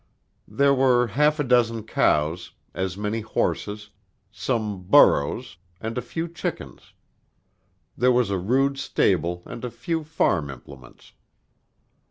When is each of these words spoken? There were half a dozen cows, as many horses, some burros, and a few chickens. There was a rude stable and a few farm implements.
There 0.47 0.73
were 0.73 1.05
half 1.05 1.39
a 1.39 1.43
dozen 1.43 1.83
cows, 1.83 2.53
as 2.73 2.97
many 2.97 3.21
horses, 3.21 3.91
some 4.31 4.81
burros, 4.81 5.57
and 5.79 5.95
a 5.95 6.01
few 6.01 6.27
chickens. 6.27 6.93
There 7.95 8.11
was 8.11 8.31
a 8.31 8.39
rude 8.39 8.79
stable 8.79 9.43
and 9.45 9.63
a 9.63 9.69
few 9.69 10.03
farm 10.03 10.49
implements. 10.49 11.13